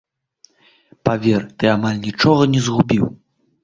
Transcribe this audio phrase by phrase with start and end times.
[1.09, 3.05] Павер, ты амаль нічога не згубіў!